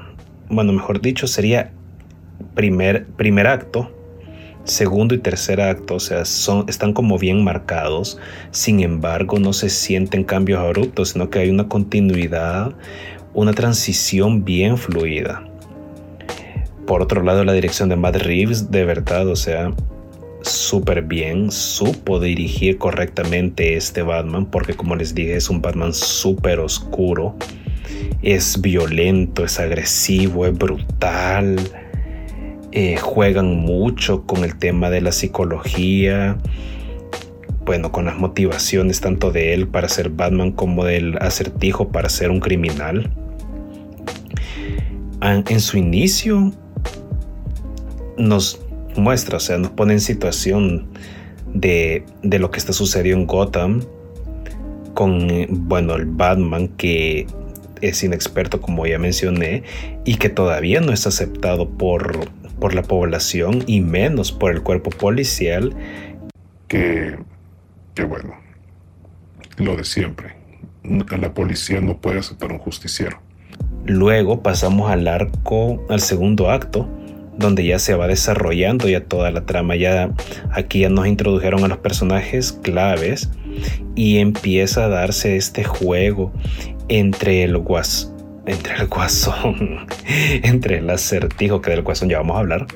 bueno, 0.49 0.73
mejor 0.73 1.01
dicho, 1.01 1.27
sería 1.27 1.73
primer, 2.55 3.07
primer 3.07 3.47
acto, 3.47 3.91
segundo 4.65 5.15
y 5.15 5.19
tercer 5.19 5.61
acto, 5.61 5.97
o 5.97 6.01
sea, 6.01 6.25
son, 6.25 6.65
están 6.69 6.93
como 6.93 7.19
bien 7.19 7.45
marcados, 7.45 8.19
sin 8.51 8.81
embargo 8.81 9.39
no 9.39 9.53
se 9.53 9.69
sienten 9.69 10.25
cambios 10.25 10.61
abruptos, 10.61 11.11
sino 11.11 11.31
que 11.31 11.41
hay 11.41 11.51
una 11.51 11.69
continuidad, 11.69 12.75
una 13.35 13.53
transición 13.53 14.45
bien 14.45 14.79
fluida. 14.79 15.45
Por 16.87 17.03
otro 17.03 17.23
lado, 17.23 17.45
la 17.45 17.53
dirección 17.53 17.89
de 17.89 17.97
Matt 17.97 18.17
Reeves, 18.17 18.71
de 18.71 18.85
verdad, 18.85 19.27
o 19.29 19.37
sea, 19.37 19.73
súper 20.43 21.03
bien, 21.03 21.51
supo 21.51 22.21
dirigir 22.21 22.79
correctamente 22.79 23.77
este 23.77 24.03
Batman, 24.03 24.47
porque 24.47 24.75
como 24.75 24.95
les 24.95 25.15
dije, 25.15 25.37
es 25.37 25.49
un 25.49 25.63
Batman 25.63 25.95
súper 25.95 26.61
oscuro, 26.61 27.37
es 28.23 28.61
violento, 28.61 29.45
es 29.45 29.61
agresivo, 29.61 30.47
es 30.47 30.57
brutal, 30.57 31.57
eh, 32.73 32.97
juegan 32.97 33.57
mucho 33.57 34.25
con 34.27 34.45
el 34.45 34.57
tema 34.57 34.91
de 34.91 35.01
la 35.01 35.13
psicología, 35.13 36.37
bueno, 37.65 37.93
con 37.93 38.05
las 38.05 38.19
motivaciones 38.19 39.01
tanto 39.01 39.31
de 39.31 39.55
él 39.55 39.69
para 39.69 39.89
ser 39.89 40.11
Batman 40.11 40.53
como 40.53 40.85
del 40.85 41.17
acertijo 41.19 41.89
para 41.89 42.09
ser 42.09 42.31
un 42.31 42.41
criminal. 42.41 43.11
En 45.23 45.61
su 45.61 45.79
inicio, 45.79 46.53
nos 48.19 48.61
muestra, 48.97 49.39
o 49.39 49.41
sea, 49.41 49.57
nos 49.57 49.71
pone 49.71 49.95
en 49.95 50.01
situación 50.01 50.89
de, 51.55 52.05
de 52.23 52.39
lo 52.39 52.51
que 52.51 52.59
está 52.59 52.73
sucediendo 52.73 53.21
en 53.21 53.27
Gotham 53.27 53.83
con, 54.95 55.29
bueno, 55.51 55.95
el 55.95 56.07
Batman 56.07 56.69
que 56.69 57.27
es 57.81 58.03
inexperto, 58.03 58.61
como 58.61 58.87
ya 58.87 58.99
mencioné, 58.99 59.63
y 60.05 60.17
que 60.17 60.29
todavía 60.29 60.81
no 60.81 60.93
es 60.93 61.07
aceptado 61.07 61.69
por, 61.69 62.29
por 62.59 62.75
la 62.75 62.83
población 62.83 63.65
y 63.67 63.81
menos 63.81 64.33
por 64.33 64.53
el 64.53 64.63
cuerpo 64.63 64.91
policial. 64.91 65.75
Que, 66.69 67.17
que 67.95 68.05
bueno, 68.05 68.35
lo 69.57 69.77
de 69.77 69.85
siempre. 69.85 70.37
La 70.83 71.33
policía 71.33 71.81
no 71.81 71.99
puede 71.99 72.19
aceptar 72.19 72.53
un 72.53 72.59
justiciero. 72.59 73.21
Luego 73.87 74.43
pasamos 74.43 74.91
al 74.91 75.09
arco, 75.09 75.85
al 75.89 76.01
segundo 76.01 76.51
acto, 76.51 76.89
donde 77.39 77.65
ya 77.65 77.79
se 77.79 77.95
va 77.95 78.07
desarrollando 78.07 78.89
ya 78.89 79.05
toda 79.05 79.31
la 79.31 79.47
trama. 79.47 79.77
Ya 79.77 80.11
aquí 80.51 80.81
ya 80.81 80.89
nos 80.89 81.07
introdujeron 81.07 81.65
a 81.65 81.69
los 81.69 81.79
personajes 81.79 82.53
claves 82.53 83.31
y 83.95 84.19
empieza 84.19 84.85
a 84.85 84.89
darse 84.89 85.37
este 85.37 85.65
juego 85.65 86.33
entre 86.89 87.43
el 87.45 87.57
guasón, 87.59 88.13
entre 90.43 90.79
el 90.79 90.91
acertijo, 90.91 91.61
que 91.61 91.71
del 91.71 91.83
guasón 91.83 92.09
ya 92.09 92.19
vamos 92.19 92.37
a 92.37 92.41
hablar, 92.41 92.67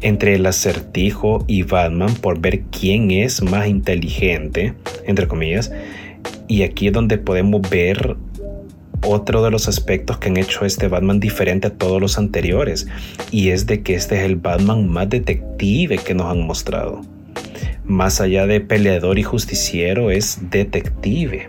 entre 0.00 0.34
el 0.34 0.46
acertijo 0.46 1.44
y 1.46 1.62
Batman 1.62 2.14
por 2.14 2.40
ver 2.40 2.62
quién 2.70 3.10
es 3.10 3.42
más 3.42 3.66
inteligente, 3.68 4.74
entre 5.06 5.28
comillas. 5.28 5.72
Y 6.48 6.62
aquí 6.62 6.88
es 6.88 6.92
donde 6.92 7.18
podemos 7.18 7.62
ver 7.68 8.16
otro 9.02 9.42
de 9.42 9.50
los 9.50 9.68
aspectos 9.68 10.18
que 10.18 10.28
han 10.28 10.36
hecho 10.36 10.64
este 10.64 10.88
Batman 10.88 11.20
diferente 11.20 11.68
a 11.68 11.74
todos 11.74 12.00
los 12.00 12.18
anteriores, 12.18 12.86
y 13.30 13.50
es 13.50 13.66
de 13.66 13.82
que 13.82 13.94
este 13.94 14.16
es 14.18 14.22
el 14.24 14.36
Batman 14.36 14.88
más 14.88 15.08
detective 15.08 15.98
que 15.98 16.14
nos 16.14 16.26
han 16.26 16.46
mostrado. 16.46 17.02
Más 17.84 18.20
allá 18.20 18.46
de 18.46 18.60
peleador 18.60 19.18
y 19.18 19.22
justiciero, 19.22 20.10
es 20.10 20.38
detective. 20.50 21.48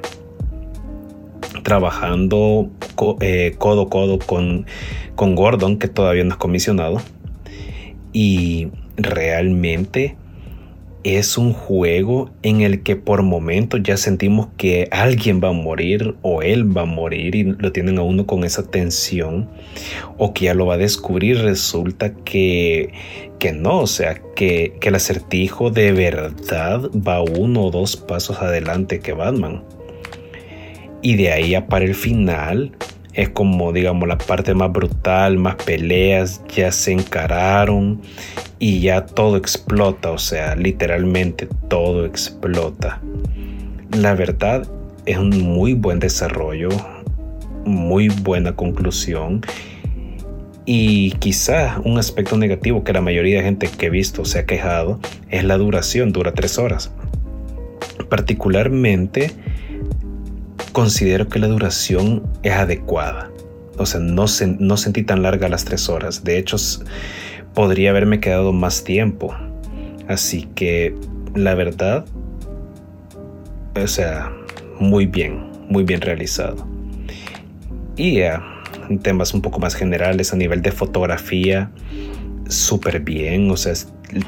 Trabajando 1.68 2.70
eh, 3.20 3.56
codo 3.58 3.82
a 3.82 3.90
codo 3.90 4.20
con, 4.20 4.66
con 5.16 5.36
Gordon, 5.36 5.80
que 5.80 5.90
todavía 5.90 6.24
no 6.24 6.30
es 6.32 6.38
comisionado. 6.38 7.02
Y 8.14 8.70
realmente 8.96 10.16
es 11.04 11.38
un 11.38 11.52
juego 11.52 12.32
en 12.42 12.62
el 12.62 12.84
que 12.84 12.96
por 12.96 13.22
momentos 13.22 13.82
ya 13.84 13.98
sentimos 13.98 14.48
que 14.56 14.88
alguien 14.92 15.42
va 15.44 15.50
a 15.50 15.54
morir 15.54 16.16
o 16.22 16.42
él 16.42 16.76
va 16.76 16.84
a 16.84 16.86
morir 16.86 17.36
y 17.36 17.44
lo 17.44 17.74
tienen 17.74 17.98
a 17.98 18.04
uno 18.04 18.26
con 18.26 18.46
esa 18.46 18.64
tensión 18.64 19.50
o 20.18 20.34
que 20.34 20.46
ya 20.46 20.54
lo 20.54 20.66
va 20.66 20.76
a 20.76 20.78
descubrir 20.78 21.40
resulta 21.40 22.14
que, 22.14 22.94
que 23.40 23.52
no, 23.52 23.80
o 23.80 23.88
sea, 23.88 24.22
que, 24.36 24.78
que 24.80 24.88
el 24.88 24.96
acertijo 24.96 25.70
de 25.70 25.92
verdad 25.92 26.90
va 26.96 27.22
uno 27.22 27.66
o 27.66 27.72
dos 27.72 27.98
pasos 27.98 28.42
adelante 28.42 29.00
que 29.02 29.12
Batman. 29.12 29.64
Y 31.02 31.16
de 31.16 31.32
ahí 31.32 31.56
a 31.56 31.68
para 31.68 31.86
el 31.86 31.96
final 31.96 32.72
es 33.14 33.30
como 33.30 33.74
digamos 33.74 34.08
la 34.08 34.18
parte 34.18 34.54
más 34.54 34.72
brutal, 34.72 35.38
más 35.38 35.56
peleas, 35.56 36.42
ya 36.56 36.72
se 36.72 36.92
encararon 36.92 38.02
y 38.60 38.80
ya 38.82 39.06
todo 39.06 39.38
explota, 39.38 40.12
o 40.12 40.20
sea, 40.20 40.56
literalmente 40.56 41.48
todo 41.68 42.06
explota. 42.06 43.02
La 43.98 44.14
verdad 44.14 44.68
es 45.08 45.18
un 45.18 45.30
muy 45.42 45.74
buen 45.74 46.00
desarrollo, 46.00 46.70
muy 47.66 48.10
buena 48.10 48.56
conclusión 48.56 49.42
y 50.66 51.12
quizá 51.14 51.82
un 51.86 51.98
aspecto 51.98 52.38
negativo 52.38 52.84
que 52.84 52.94
la 52.94 53.02
mayoría 53.02 53.38
de 53.38 53.44
gente 53.44 53.68
que 53.68 53.86
he 53.86 53.90
visto 53.90 54.26
se 54.26 54.40
ha 54.40 54.46
quejado 54.46 55.00
es 55.30 55.44
la 55.44 55.58
duración, 55.58 56.12
dura 56.12 56.34
tres 56.34 56.60
horas. 56.60 56.92
Particularmente 58.10 59.32
considero 60.78 61.28
que 61.28 61.40
la 61.40 61.48
duración 61.48 62.22
es 62.44 62.54
adecuada. 62.54 63.32
O 63.80 63.88
sea, 63.88 64.00
no, 64.00 64.28
sentí 64.28 65.02
tan 65.02 65.24
larga 65.24 65.50
las 65.50 65.66
tres 65.66 65.90
horas. 65.90 66.24
De 66.24 66.38
hecho, 66.38 66.56
podría 67.56 67.90
haberme 67.90 68.20
quedado 68.20 68.54
más 68.54 68.84
tiempo. 68.84 69.36
Así 70.08 70.44
que 70.54 70.94
la 71.34 71.56
verdad, 71.56 72.06
o 73.76 73.88
sea, 73.88 74.32
muy 74.80 75.08
bien, 75.08 75.50
muy 75.68 75.84
bien 75.84 76.00
realizado. 76.00 76.68
Y 77.96 78.20
en 78.20 79.00
temas 79.02 79.34
un 79.34 79.42
poco 79.42 79.58
más 79.58 79.74
generales, 79.74 80.32
a 80.32 80.36
nivel 80.36 80.62
de 80.62 80.72
fotografía, 80.72 81.72
súper 82.50 83.00
bien, 83.00 83.50
o 83.50 83.58
sea, 83.58 83.74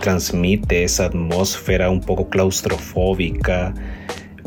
transmite 0.01 0.83
esa 0.83 1.05
atmósfera 1.05 1.91
un 1.91 2.01
poco 2.01 2.27
claustrofóbica, 2.27 3.71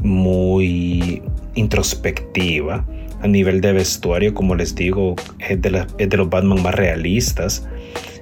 muy 0.02 1.22
introspectiva. 1.54 2.86
A 3.20 3.28
nivel 3.28 3.60
de 3.60 3.72
vestuario, 3.72 4.34
como 4.34 4.54
les 4.54 4.74
digo, 4.74 5.14
es 5.38 5.60
de, 5.62 5.70
los 6.16 6.30
Batman 6.30 6.62
más 6.62 6.74
realistas. 6.74 7.66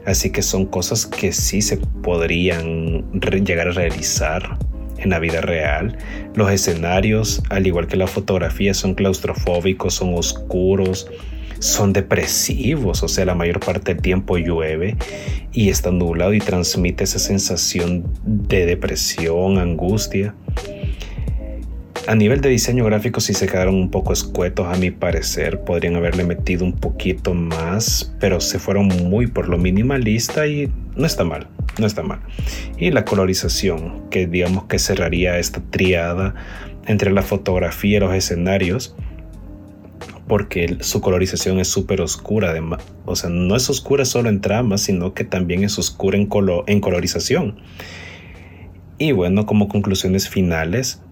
Así 0.07 0.31
que 0.31 0.43
son 0.43 0.67
cosas 0.67 1.07
que 1.07 1.33
sí 1.33 1.63
se 1.63 1.79
podrían 2.03 3.11
llegar 3.45 3.69
a 3.69 3.73
realizar 3.73 4.59
en 4.99 5.11
la 5.11 5.19
vida 5.19 5.41
real. 5.41 5.97
Los 6.35 6.51
escenarios, 6.51 7.43
al 7.49 7.67
igual 7.67 7.87
que 7.87 7.97
la 7.97 8.07
fotografía, 8.07 8.75
son 8.75 8.95
claustrofóbicos, 8.95 9.95
son 9.95 10.15
oscuros, 10.15 11.07
son 11.61 11.93
depresivos, 11.93 13.03
o 13.03 13.09
sea, 13.09 13.27
la 13.27 13.35
mayor 13.35 13.61
parte 13.61 13.95
del 13.95 14.03
tiempo 14.03 14.39
llueve 14.39 14.97
y 15.53 15.69
está 15.69 15.91
nublado 15.91 16.33
y 16.33 16.39
transmite 16.41 17.05
esa 17.05 17.19
sensación 17.19 18.05
de 18.25 18.67
depresión, 18.67 19.59
angustia. 19.59 20.35
A 22.07 22.15
nivel 22.15 22.41
de 22.41 22.49
diseño 22.49 22.85
gráfico 22.87 23.21
sí 23.21 23.35
se 23.35 23.47
quedaron 23.47 23.75
un 23.75 23.91
poco 23.91 24.13
escuetos 24.13 24.67
a 24.67 24.79
mi 24.79 24.91
parecer, 24.91 25.61
podrían 25.61 25.97
haberle 25.97 26.25
metido 26.25 26.65
un 26.65 26.73
poquito 26.73 27.35
más, 27.35 28.15
pero 28.19 28.41
se 28.41 28.59
fueron 28.59 28.89
muy 29.09 29.27
por 29.27 29.49
lo 29.49 29.59
minimalista 29.59 30.47
y 30.47 30.73
no 30.97 31.07
está 31.07 31.25
mal, 31.25 31.47
no 31.79 31.87
está 31.87 32.03
mal. 32.03 32.21
Y 32.79 32.91
la 32.91 33.05
colorización, 33.05 34.09
que 34.11 34.27
digamos 34.27 34.65
que 34.65 34.79
cerraría 34.79 35.39
esta 35.39 35.61
triada 35.71 36.35
entre 36.87 37.13
la 37.13 37.23
fotografía 37.23 37.99
y 37.99 38.01
los 38.01 38.15
escenarios, 38.15 38.97
porque 40.27 40.79
su 40.81 41.03
colorización 41.03 41.61
es 41.61 41.69
súper 41.69 42.01
oscura, 42.01 42.55
o 43.05 43.15
sea, 43.15 43.29
no 43.29 43.57
es 43.57 43.69
oscura 43.69 44.07
solo 44.07 44.31
en 44.31 44.41
trama, 44.41 44.79
sino 44.79 45.13
que 45.13 45.25
también 45.25 45.65
es 45.65 45.79
oscura 45.79 46.17
en, 46.17 46.29
en 46.67 46.81
colorización. 46.81 47.61
Y 48.97 49.13
bueno, 49.13 49.45
como 49.45 49.69
conclusiones 49.69 50.29
finales, 50.29 51.03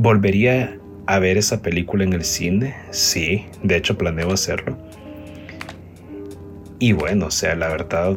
¿volvería 0.00 0.78
a 1.04 1.18
ver 1.18 1.36
esa 1.36 1.60
película 1.60 2.04
en 2.04 2.14
el 2.14 2.24
cine? 2.24 2.74
Sí, 2.90 3.44
de 3.62 3.76
hecho 3.76 3.98
planeo 3.98 4.32
hacerlo. 4.32 4.78
Y 6.78 6.92
bueno, 6.92 7.26
o 7.26 7.30
sea, 7.30 7.54
la 7.54 7.68
verdad, 7.68 8.16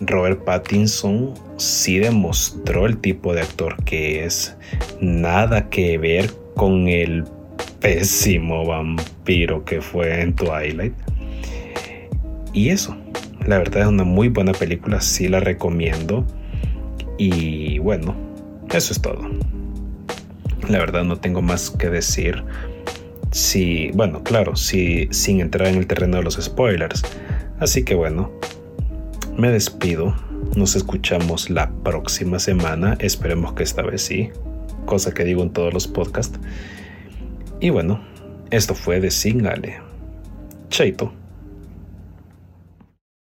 Robert 0.00 0.42
Pattinson 0.44 1.34
sí 1.58 1.98
demostró 1.98 2.86
el 2.86 2.96
tipo 2.96 3.34
de 3.34 3.42
actor 3.42 3.76
que 3.84 4.24
es. 4.24 4.56
Nada 5.02 5.68
que 5.68 5.98
ver 5.98 6.30
con 6.56 6.88
el 6.88 7.24
pésimo 7.80 8.64
vampiro 8.64 9.66
que 9.66 9.82
fue 9.82 10.22
en 10.22 10.34
Twilight. 10.34 10.94
Y 12.54 12.70
eso, 12.70 12.96
la 13.46 13.58
verdad 13.58 13.82
es 13.82 13.88
una 13.88 14.04
muy 14.04 14.28
buena 14.28 14.52
película, 14.52 15.02
sí 15.02 15.28
la 15.28 15.40
recomiendo. 15.40 16.24
Y 17.18 17.78
bueno, 17.80 18.16
eso 18.72 18.94
es 18.94 19.02
todo. 19.02 19.28
La 20.68 20.78
verdad 20.78 21.04
no 21.04 21.16
tengo 21.16 21.42
más 21.42 21.70
que 21.70 21.88
decir. 21.88 22.44
Si, 23.30 23.90
bueno, 23.92 24.22
claro, 24.22 24.56
si, 24.56 25.08
sin 25.10 25.40
entrar 25.40 25.68
en 25.68 25.76
el 25.76 25.86
terreno 25.86 26.18
de 26.18 26.22
los 26.22 26.34
spoilers. 26.34 27.02
Así 27.58 27.84
que 27.84 27.94
bueno, 27.94 28.30
me 29.36 29.50
despido. 29.50 30.14
Nos 30.54 30.76
escuchamos 30.76 31.50
la 31.50 31.70
próxima 31.70 32.38
semana. 32.38 32.96
Esperemos 33.00 33.54
que 33.54 33.62
esta 33.62 33.82
vez 33.82 34.02
sí. 34.02 34.30
Cosa 34.84 35.12
que 35.12 35.24
digo 35.24 35.42
en 35.42 35.50
todos 35.50 35.72
los 35.72 35.86
podcasts. 35.86 36.38
Y 37.60 37.70
bueno, 37.70 38.00
esto 38.50 38.74
fue 38.74 39.00
de 39.00 39.10
Singale. 39.10 39.80
Chaito. 40.70 41.17